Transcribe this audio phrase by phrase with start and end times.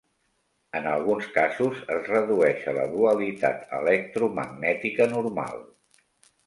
[0.77, 5.65] En alguns casos, es redueix a la dualitat electromagnètica normal.